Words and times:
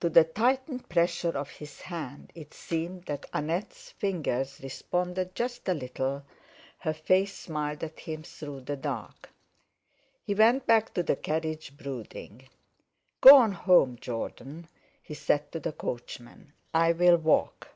To 0.00 0.08
the 0.08 0.24
tightened 0.24 0.88
pressure 0.88 1.36
of 1.36 1.50
his 1.50 1.82
hand 1.82 2.32
it 2.34 2.54
seemed 2.54 3.04
that 3.04 3.28
Annette's 3.34 3.90
fingers 3.90 4.60
responded 4.62 5.34
just 5.34 5.68
a 5.68 5.74
little; 5.74 6.24
her 6.78 6.94
face 6.94 7.34
smiled 7.34 7.84
at 7.84 8.00
him 8.00 8.22
through 8.22 8.62
the 8.62 8.78
dark. 8.78 9.28
He 10.24 10.34
went 10.34 10.66
back 10.66 10.94
to 10.94 11.02
the 11.02 11.16
carriage, 11.16 11.76
brooding. 11.76 12.48
"Go 13.20 13.36
on 13.36 13.52
home, 13.52 13.98
Jordan," 14.00 14.68
he 15.02 15.12
said 15.12 15.52
to 15.52 15.60
the 15.60 15.72
coachman; 15.72 16.54
"I'll 16.72 17.18
walk." 17.18 17.68